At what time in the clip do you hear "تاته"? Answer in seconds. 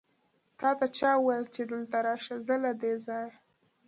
0.59-0.87